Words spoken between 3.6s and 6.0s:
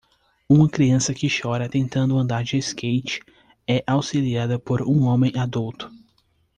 é auxiliada por um homem adulto.